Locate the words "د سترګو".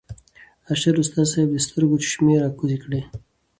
1.53-2.01